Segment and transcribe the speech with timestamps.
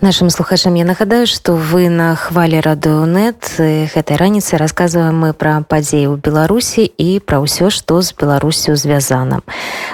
[0.00, 6.12] Нашим слухачам я нагадаю, што вы на хвалі радыонет гэтай раніцы расказваем мы пра падзеі
[6.12, 9.40] ў Беларусі і пра ўсё, што з Беларусю звязана.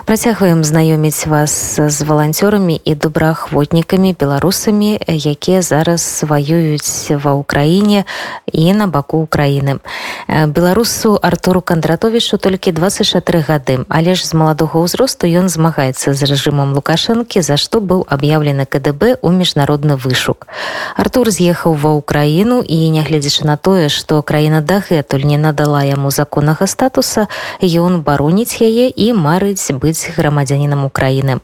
[0.03, 8.03] Працягваем знаёміць вас з валанцёрамі і добраахвотнікамі беларусамі, якія зараз ваююць ва ўкраіне
[8.50, 9.79] і на баку ўкраіны.
[10.27, 16.75] Беларусу Артуру Кандратовічу толькі 24 гады, але ж з маладога ўзросту ён змагаецца з рэжымам
[16.75, 20.48] Лукашэнкі, за што быў аб'яўлены КДБ ў міжнародны пэўны вышук.
[20.96, 26.67] Артур з'ехаў ва ўкраіну і нягледзячы на тое, што краіна дагэтуль не надала яму законнага
[26.67, 27.27] статуса,
[27.62, 31.40] ён бароніць яе і марыць быць грамадзянінам Украіны.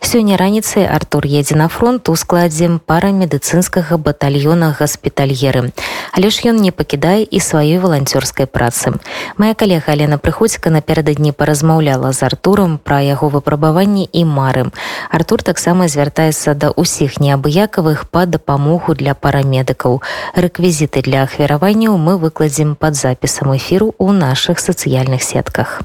[0.00, 5.72] Сёння раніцай Артур едзе на фронт у складзе парамедыцынскага батальёна гаспітальеры.
[6.12, 8.96] Але ж ён не пакідае і сваёй валанцёрскай працы.
[9.36, 14.70] Мая калега Алена прыходзька напярэдадні паразмаўляла з Артурам пра яго выпрабаванні і мары.
[15.10, 20.02] Артур таксама звяртаецца да ўсіх неабыякавых гатовых па дапамогу для парамедыкаў.
[20.36, 25.80] Рэквізіты для ахвяраванняў мы выкладзем под запісам эфіру ў наших сацыяльных сетках.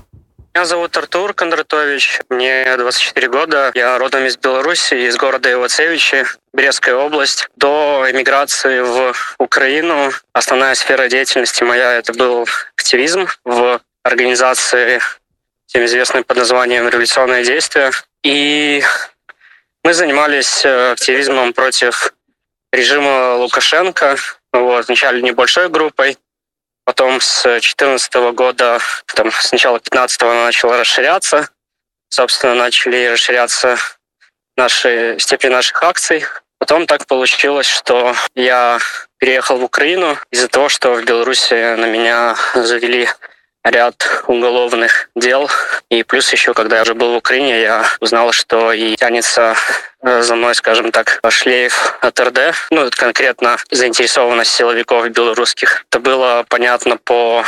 [0.55, 6.95] Меня зовут Артур Кондратович, мне 24 года, я родом из Беларуси, из города Ивацевичи, Брестская
[6.95, 7.47] область.
[7.55, 15.00] До эмиграции в Украину основная сфера деятельности моя это был активизм в организации,
[15.67, 17.92] всем известной под названием «Революционное действие».
[18.23, 18.83] И
[19.84, 22.14] мы занимались э, активизмом против
[22.72, 24.16] режима Лукашенко.
[24.52, 26.16] Вот, вначале небольшой группой,
[26.84, 28.80] потом с 2014 года,
[29.14, 31.50] там, сначала 15 начало расширяться.
[32.08, 33.78] Собственно, начали расширяться
[34.56, 36.24] наши, степень наших акций.
[36.58, 38.78] Потом так получилось, что я
[39.18, 43.08] переехал в Украину из-за того, что в Беларуси на меня завели
[43.65, 45.51] ряд уголовных дел.
[45.89, 49.57] И плюс еще, когда я уже был в Украине, я узнал, что и тянется
[50.03, 55.85] э, за мной, скажем так, шлейф от РД, ну, конкретно заинтересованность силовиков белорусских.
[55.91, 57.45] Это было понятно по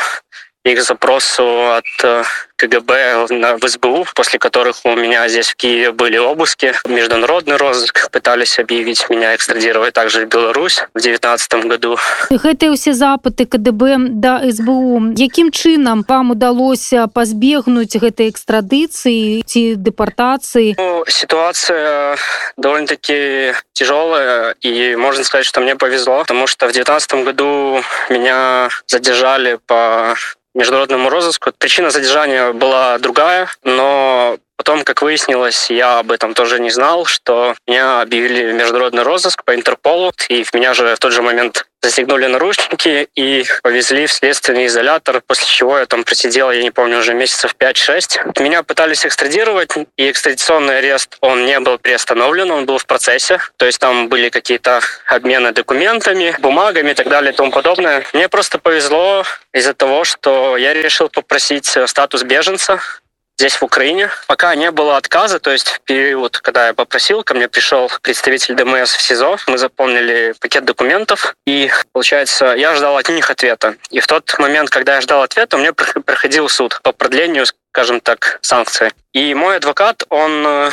[0.65, 2.25] их запросу от э,
[2.56, 3.28] КГБ
[3.60, 6.74] в СБУ, после которых у меня здесь в Киеве были обыски.
[6.88, 11.98] Международный розыск пытались объявить меня экстрадировать также в Беларусь в 2019 году.
[12.30, 15.18] Гэтыя ўсе запыты КДБ да СБУ.
[15.18, 20.78] Якім чынам вам удалося пазбегнуць гэтай экстрадыцыі ці дэпартацыі?
[20.78, 22.18] Ну, ситуация
[22.58, 29.58] довольно-таки тяжелая, и можно сказать, что мне повезло, потому что в 2019 году меня задержали
[29.66, 30.16] по
[30.54, 31.52] международному розыску.
[31.58, 37.55] Причина задержания была другая, но Потом, как выяснилось, я об этом тоже не знал, что
[37.69, 41.67] меня объявили в международный розыск по Интерполу, и в меня же в тот же момент
[41.87, 46.99] застегнули наручники и повезли в следственный изолятор, после чего я там просидел, я не помню,
[46.99, 48.43] уже месяцев 5-6.
[48.43, 53.41] Меня пытались экстрадировать, и экстрадиционный арест, он не был приостановлен, он был в процессе.
[53.57, 58.05] То есть там были какие-то обмены документами, бумагами и так далее и тому подобное.
[58.13, 62.81] Мне просто повезло из-за того, что я решил попросить статус беженца,
[63.39, 64.11] здесь, в Украине.
[64.27, 68.55] Пока не было отказа, то есть в период, когда я попросил, ко мне пришел представитель
[68.55, 73.77] ДМС в СИЗО, мы заполнили пакет документов, и, получается, я ждал от них ответа.
[73.91, 78.01] И в тот момент, когда я ждал ответа, у меня проходил суд по продлению, скажем
[78.01, 78.91] так, санкций.
[79.13, 80.71] И мой адвокат, он э,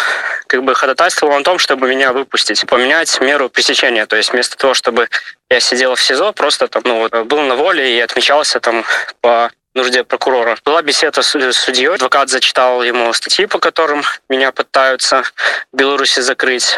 [0.48, 4.06] как бы ходатайствовал о том, чтобы меня выпустить, поменять меру пресечения.
[4.06, 5.10] То есть вместо того, чтобы
[5.50, 8.86] я сидел в СИЗО, просто там, ну, был на воле и отмечался там
[9.20, 10.58] по нужде прокурора.
[10.66, 16.78] Была беседа с судьей, адвокат зачитал ему статьи, по которым меня пытаются в Беларуси закрыть.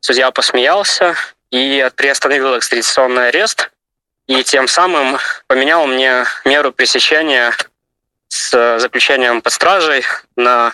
[0.00, 1.14] Судья посмеялся
[1.50, 3.70] и приостановил экстрадиционный арест,
[4.26, 7.54] и тем самым поменял мне меру пресечения
[8.28, 10.04] с заключением под стражей
[10.36, 10.72] на,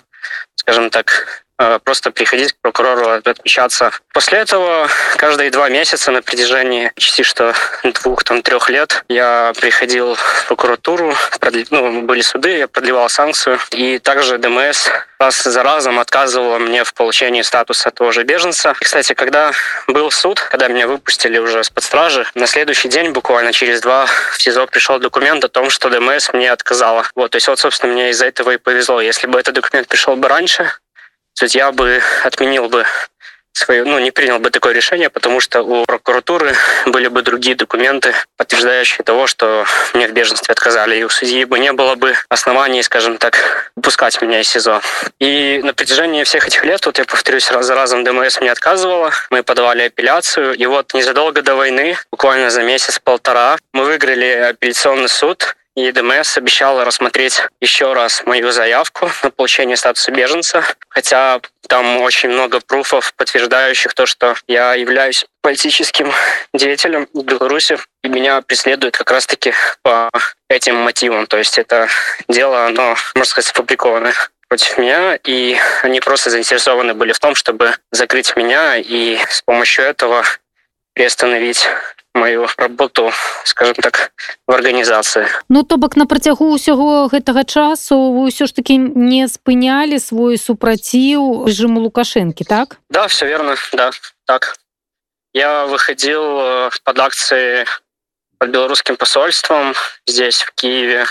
[0.55, 1.48] скажем так, Э,
[1.85, 3.91] просто приходить к прокурору, отмечаться.
[4.13, 10.15] После этого каждые два месяца на протяжении почти что двух, там, трех лет я приходил
[10.15, 11.67] в прокуратуру, продли...
[11.71, 13.59] ну, были суды, я продлевал санкцию.
[13.73, 14.89] И также ДМС
[15.19, 18.75] раз за разом отказывала мне в получении статуса того же беженца.
[18.81, 19.53] И, кстати, когда
[19.87, 24.41] был суд, когда меня выпустили уже с-под стражи, на следующий день, буквально через два, в
[24.41, 27.05] СИЗО пришел документ о том, что ДМС мне отказала.
[27.15, 29.01] Вот, то есть вот, собственно, мне из-за этого и повезло.
[29.01, 30.71] Если бы этот документ пришел бы раньше,
[31.39, 32.85] судья бы отменил бы
[33.53, 36.55] свое, ну, не принял бы такое решение, потому что у прокуратуры
[36.87, 39.65] были бы другие документы, подтверждающие того, что
[39.95, 44.21] мне в беженстве отказали, и у судьи бы не было бы оснований, скажем так, выпускать
[44.21, 44.81] меня из СИЗО.
[45.21, 49.13] И на протяжении всех этих лет, вот я повторюсь, раз за разом ДМС мне отказывала,
[49.31, 55.55] мы подавали апелляцию, и вот незадолго до войны, буквально за месяц-полтора, мы выиграли апелляционный суд,
[55.79, 62.31] и ДМС обещала рассмотреть еще раз мою заявку на получение статуса беженца, хотя там очень
[62.31, 66.13] много пруфов, подтверждающих то, что я являюсь политическим
[66.53, 70.11] деятелем в Беларуси, и меня преследуют как раз-таки по
[70.51, 71.29] этим мотивам.
[71.29, 71.87] То есть это
[72.27, 74.15] дело, оно, можно сказать, сфабрикованное
[74.49, 79.85] против меня, и они просто заинтересованы были в том, чтобы закрыть меня и с помощью
[79.85, 80.25] этого
[80.98, 81.68] приостановить
[82.14, 83.12] мою работу
[83.44, 84.12] скажем так
[84.48, 89.26] в арганізацыі Ну то бок на працягу ўсяго гэтага часу вы ўсё ж таки не
[89.28, 93.92] спынялі свой супраціў режиму лукашэнкі так да все верно да
[94.26, 94.58] так
[95.34, 97.66] я выходил э, под акции
[98.38, 99.74] под белорусским посольством
[100.06, 101.06] здесь в киеве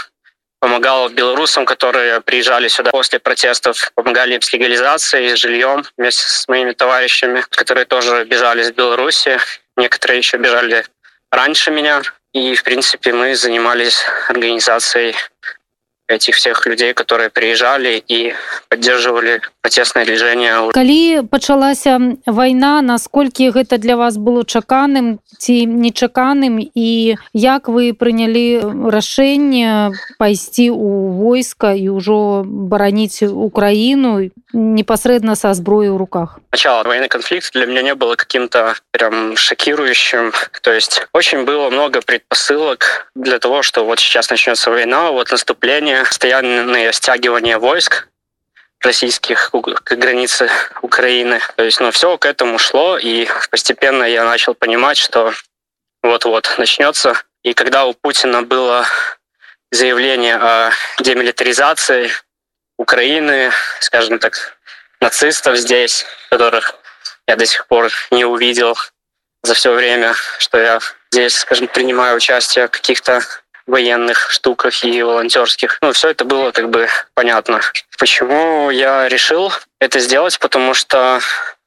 [0.61, 6.47] помогал белорусам которые приезжали сюда после протестов помогали им с легализацией с жильем вместе с
[6.47, 9.41] моими товарищами которые тоже бежали из беларуси
[9.78, 10.86] некоторые еще бежали
[11.32, 12.02] раньше меня.
[12.34, 15.16] И, в принципе, мы занимались организацией
[16.08, 18.34] этих всех людей, которые приезжали и
[18.70, 20.72] поддерживали протестное движение.
[20.74, 28.90] Калі пачалася вайна, насколькі гэта для вас было чаканым ці нечаканым і як вы прынялі
[28.90, 30.88] рашэнне пайсці ў
[31.20, 36.40] войска і ўжо бараніць Украіну непосредственно со зброей в руках?
[36.52, 40.34] Начало военный конфликт для меня не было каким-то прям шокирующим.
[40.62, 45.97] То есть очень было много предпосылок для того, что вот сейчас начнется война, вот наступление,
[46.04, 48.08] постоянное стягивание войск
[48.82, 50.50] российских к границе
[50.82, 51.42] Украины.
[51.56, 55.34] То есть, ну, все к этому шло, и постепенно я начал понимать, что
[56.04, 57.22] вот-вот начнется.
[57.44, 58.86] И когда у Путина было
[59.72, 62.12] заявление о демилитаризации,
[62.78, 64.58] Украины, скажем так,
[65.02, 66.76] нацистов здесь, которых
[67.28, 68.78] я до сих пор не увидел
[69.44, 70.80] за все время, что я
[71.12, 73.22] здесь, скажем, принимаю участие в каких-то
[73.68, 75.78] военных штуках и волонтерских.
[75.82, 77.62] Ну, все это было как бы понятно.
[78.00, 80.40] Почему я решил это сделать?
[80.40, 81.20] Потому что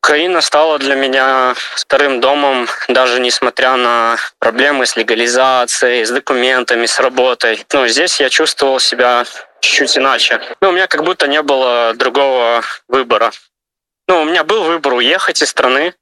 [0.03, 6.99] Украина стала для меня вторым домом, даже несмотря на проблемы с легализацией, с документами, с
[6.99, 7.65] работой.
[7.73, 9.27] Ну, здесь я чувствовал себя
[9.61, 10.41] чуть-чуть иначе.
[10.63, 13.31] Ну, у меня как будто не было другого выбора.
[14.09, 15.95] Ну, у меня был выбор уехать из страны,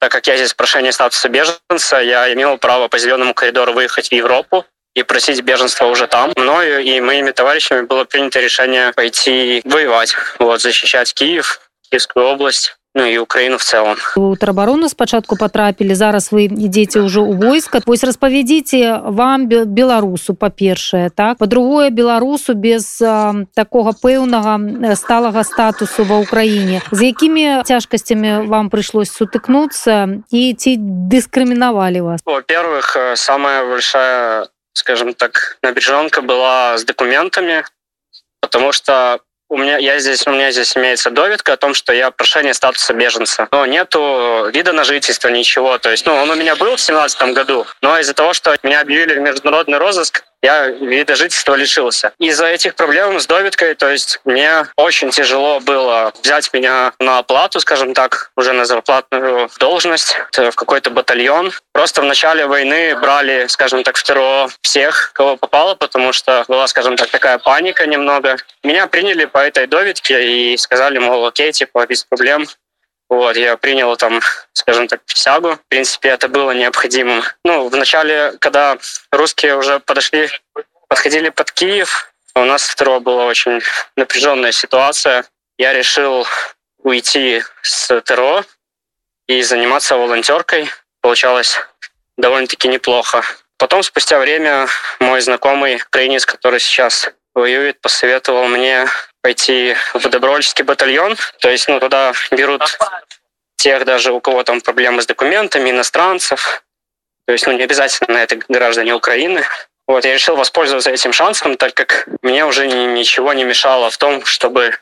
[0.00, 4.12] так как я здесь прошение статуса беженца, я имел право по зеленому коридору выехать в
[4.12, 6.33] Европу и просить беженства уже там.
[6.35, 13.05] Мною и моими товарищами было принято решение пойти воевать, вот, защищать Киев, Киевскую область ну
[13.05, 18.03] і Украіну в целом у тэрабарону спачатку потрапілі зараз вы ідзеце ўжо ў войска вось
[18.03, 24.57] распавядзіце вам беларусу па-першае так по-другое беларусу без а, такога пэўнага
[24.97, 30.71] сталага статусу ва ўкраіне з якімі цяжкасцямі вам прыйшлось сутыкнуцца і ці
[31.13, 37.64] дыскрымінавалі вас во-первых самая большая скажем так набежонка была с документами
[38.40, 42.10] потому что у меня я здесь у меня здесь имеется доведка о том, что я
[42.10, 45.78] прошение статуса беженца, но нету вида на жительство ничего.
[45.78, 48.80] То есть, ну, он у меня был в семнадцатом году, но из-за того, что меня
[48.80, 52.12] объявили в международный розыск, я вида жительства лишился.
[52.18, 57.60] Из-за этих проблем с доведкой, то есть мне очень тяжело было взять меня на оплату,
[57.60, 61.50] скажем так, уже на зарплатную должность в какой-то батальон.
[61.72, 66.96] Просто в начале войны брали, скажем так, второго всех, кого попало, потому что была, скажем
[66.96, 68.36] так, такая паника немного.
[68.62, 72.46] Меня приняли по этой доведке и сказали, мол, окей, типа, без проблем,
[73.08, 74.20] вот, я принял там,
[74.52, 75.54] скажем так, присягу.
[75.54, 77.22] В принципе, это было необходимым.
[77.44, 78.78] Ну, в начале, когда
[79.10, 80.28] русские уже подошли,
[80.88, 83.60] подходили под Киев, у нас второго была очень
[83.96, 85.24] напряженная ситуация.
[85.58, 86.26] Я решил
[86.78, 88.44] уйти с ТРО
[89.28, 90.70] и заниматься волонтеркой.
[91.00, 91.58] Получалось
[92.16, 93.22] довольно-таки неплохо.
[93.56, 94.66] Потом, спустя время,
[94.98, 98.86] мой знакомый украинец, который сейчас воюет, посоветовал мне
[99.22, 101.16] пойти в добровольческий батальон.
[101.40, 102.78] То есть, ну, туда берут
[103.56, 106.64] тех даже, у кого там проблемы с документами, иностранцев.
[107.26, 109.44] То есть, ну, не обязательно это граждане Украины.
[109.86, 114.24] Вот, я решил воспользоваться этим шансом, так как мне уже ничего не мешало в том,
[114.24, 114.78] чтобы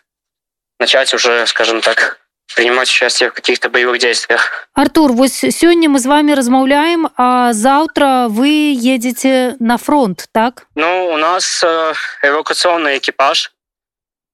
[0.78, 2.18] начать уже, скажем так,
[2.54, 4.68] принимать участие в каких-то боевых действиях.
[4.74, 10.66] Артур, вот сегодня мы с вами размовляем, а завтра вы едете на фронт, так?
[10.74, 13.52] Ну, у нас э, эвакуационный экипаж.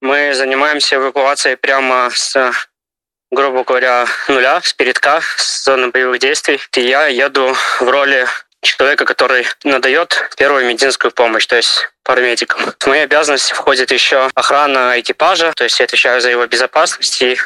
[0.00, 2.52] Мы занимаемся эвакуацией прямо с,
[3.30, 6.60] грубо говоря, нуля, с передка, с зоны боевых действий.
[6.76, 8.26] И я еду в роли
[8.62, 12.60] человека, который надает первую медицинскую помощь, то есть парамедикам.
[12.78, 17.38] В мои обязанности входит еще охрана экипажа, то есть я отвечаю за его безопасность и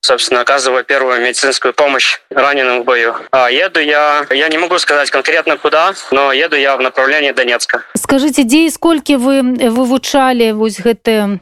[0.00, 3.14] собственно, оказываю первую медицинскую помощь раненым в бою.
[3.30, 7.84] А еду я, я не могу сказать конкретно куда, но еду я в направлении Донецка.
[7.96, 11.40] Скажите, где и сколько вы вывучали вот эти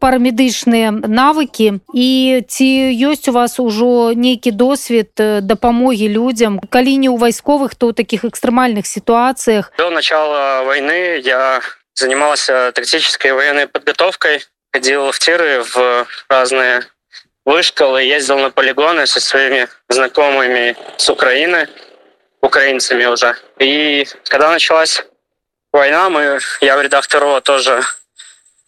[0.00, 7.16] парамедычные навыки и ці есть у вас уже некий досвед допомоги людям, коли не у
[7.16, 9.72] войсковых, то в таких экстремальных ситуациях?
[9.78, 11.60] До начала войны я
[11.94, 16.84] занимался тактической военной подготовкой, ходил в тиры в разные
[17.48, 21.66] вышкалы, ездил на полигоны со своими знакомыми с Украины,
[22.42, 23.36] украинцами уже.
[23.58, 25.02] И когда началась
[25.72, 27.82] война, мы, я в рядах второго тоже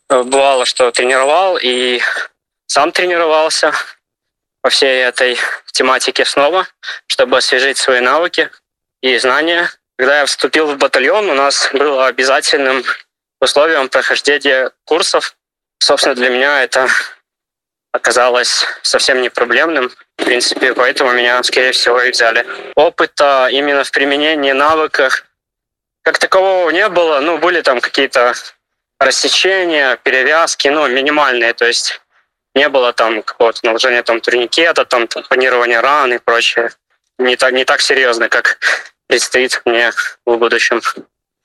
[0.08, 2.00] э, бывало, что тренировал и
[2.66, 3.74] сам тренировался
[4.62, 5.38] по всей этой
[5.72, 6.66] тематике снова,
[7.06, 8.50] чтобы освежить свои навыки
[9.02, 9.70] и знания.
[9.98, 12.82] Когда я вступил в батальон, у нас было обязательным
[13.42, 15.36] условием прохождения курсов.
[15.80, 16.88] Собственно, для меня это
[17.92, 19.90] оказалось совсем не проблемным.
[20.16, 22.46] В принципе, поэтому меня, скорее всего, и взяли.
[22.74, 25.26] Опыта именно в применении навыках
[26.02, 27.20] как такового не было.
[27.20, 28.34] Ну, были там какие-то
[28.98, 31.52] рассечения, перевязки, ну, минимальные.
[31.54, 32.00] То есть
[32.54, 36.70] не было там какого-то наложения там турникета, там планирования ран и прочее.
[37.18, 38.58] Не так, не так серьезно, как
[39.06, 39.92] предстоит мне
[40.24, 40.80] в будущем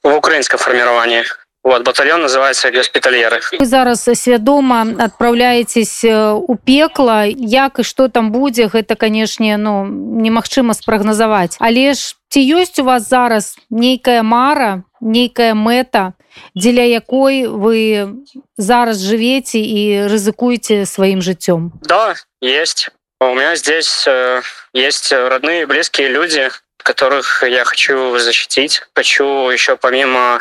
[0.03, 1.25] в украинском формировании.
[1.65, 3.41] Вот, батальон называется госпитальеры.
[3.57, 7.23] Вы зараз свядома отправляетесь э, у пекла.
[7.25, 12.83] Як и что там будзе это конечно ну немагчыма спрагназаваць але ж ці ёсць у
[12.83, 16.13] вас зараз нейкая мара нейкая мэта
[16.53, 18.13] дзеля якой вы
[18.57, 22.89] зараз живете и рызыкуеце сваім жыццём да есть.
[23.19, 24.41] У меня здесь э,
[24.73, 26.51] есть родные близкие люди
[26.85, 28.83] которых я хочу защитить.
[28.93, 30.39] Хочу еще помимо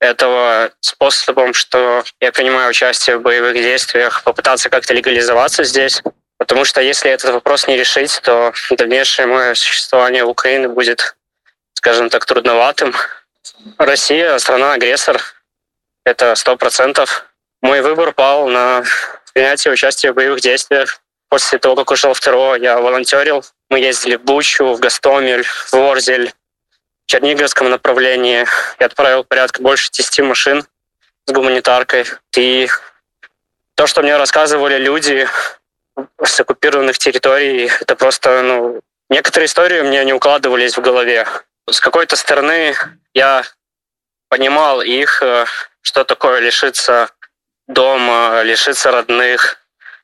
[0.00, 6.02] этого способом, что я принимаю участие в боевых действиях, попытаться как-то легализоваться здесь.
[6.38, 11.16] Потому что если этот вопрос не решить, то дальнейшее мое существование в Украине будет,
[11.74, 12.94] скажем так, трудноватым.
[13.76, 15.20] Россия— страна-агрессор.
[16.04, 17.26] Это сто процентов.
[17.60, 18.84] Мой выбор пал на
[19.34, 21.00] принятие участия в боевых действиях.
[21.28, 23.44] После того, как ушел второго, я волонтерил.
[23.68, 26.32] Мы ездили в Бучу, в Гастомель, в Ворзель,
[27.08, 28.46] Черниговском направлении.
[28.78, 30.64] Я отправил порядка больше 10 машин
[31.24, 32.04] с гуманитаркой.
[32.36, 32.68] И
[33.76, 35.26] то, что мне рассказывали люди
[36.22, 41.26] с оккупированных территорий, это просто, ну, некоторые истории мне не укладывались в голове.
[41.66, 42.74] С какой-то стороны
[43.14, 43.42] я
[44.28, 45.46] понимал их, э,
[45.80, 47.08] что такое лишиться
[47.66, 49.56] дома, лишиться родных.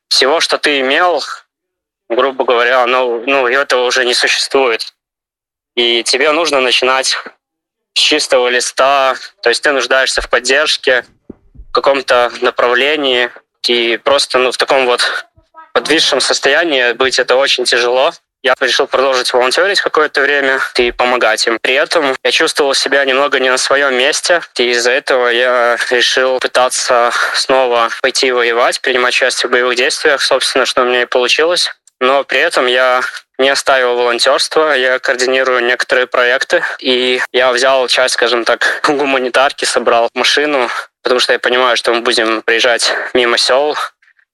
[0.09, 1.23] Всего, что ты имел,
[2.09, 4.95] грубо говоря, ну, ну этого уже не существует
[5.75, 7.17] и тебе нужно начинать
[7.95, 11.05] с чистого листа, то есть ты нуждаешься в поддержке,
[11.69, 13.31] в каком-то направлении,
[13.69, 15.27] и просто ну, в таком вот
[15.73, 18.13] подвисшем состоянии быть это очень тяжело.
[18.43, 21.59] Я решил продолжить волонтерить какое-то время и помогать им.
[21.63, 26.39] При этом я чувствовал себя немного не на своем месте, и из-за этого я решил
[26.41, 31.75] пытаться снова пойти воевать, принимать участие в боевых действиях, собственно, что у меня и получилось.
[32.05, 33.01] Но при этом я
[33.39, 40.11] не оставил волонтерство, я координирую некоторые проекты, и я взял часть, скажем так, гуманитарки, собрал
[40.15, 40.69] машину,
[41.03, 43.75] потому что я понимаю, что мы будем приезжать мимо сел,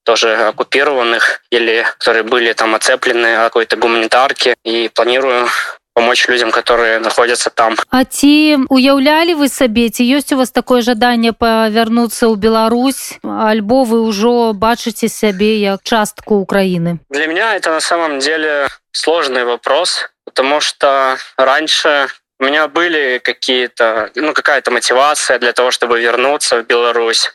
[0.02, 4.56] тоже оккупированных или которые были там оцеплены какой-то гуманитарки.
[4.64, 5.48] И планирую
[5.94, 7.76] помочь людям, которые находятся там.
[7.90, 13.84] А ці уяўлялі вы сабе ці ёсць у вас такое жаданне павярнуцца ў Беларусь альбо
[13.84, 20.10] вы ўжо бачыце сябе як частку Украины для меня это на самом деле сложный вопрос
[20.24, 26.66] потому что раньше у меня были какие-то ну какая-то мотивация для того чтобы вернуться в
[26.66, 27.32] Беларусь.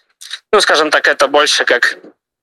[0.51, 1.97] Ну скажем так это больше как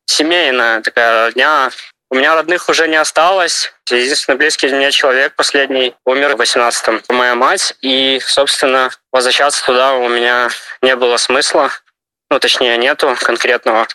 [0.07, 1.71] семейная такая дня
[2.13, 3.73] у меня родных уже не осталось.
[3.89, 7.03] Единственный близкий мне человек последний умер в 18-м.
[7.09, 7.75] Моя мать.
[7.81, 10.51] И, собственно, возвращаться туда у меня
[10.83, 11.71] не было смысла.
[12.31, 13.89] Ну, точнее, нету конкретного.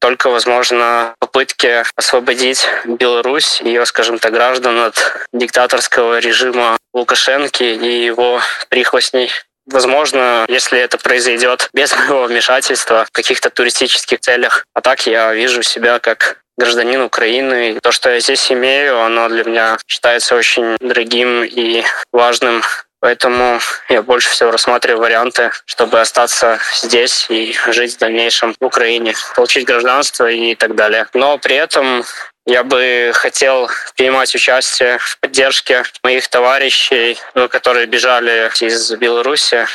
[0.00, 8.40] Только, возможно, попытки освободить Беларусь, ее, скажем так, граждан от диктаторского режима Лукашенки и его
[8.68, 9.32] прихвостней.
[9.66, 14.64] Возможно, если это произойдет без моего вмешательства в каких-то туристических целях.
[14.74, 17.78] А так я вижу себя как гражданин Украины.
[17.80, 22.62] То, что я здесь имею, оно для меня считается очень дорогим и важным.
[23.00, 29.14] Поэтому я больше всего рассматриваю варианты, чтобы остаться здесь и жить в дальнейшем в Украине,
[29.36, 31.06] получить гражданство и так далее.
[31.14, 32.04] Но при этом
[32.44, 37.16] я бы хотел принимать участие в поддержке моих товарищей,
[37.50, 39.66] которые бежали из Беларуси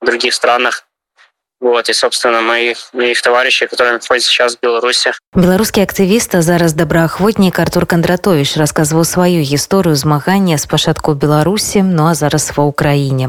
[0.00, 0.86] в других странах.
[1.60, 5.12] Вот, и, собственно, моих, моих товарищей, которые находятся сейчас в Беларуси.
[5.34, 12.06] Белорусский активист, а зараз добраахвотнік Артур Кондратович рассказывал свою историю змагання с пачатку Беларуси, ну
[12.06, 13.28] а зараз ва Украине.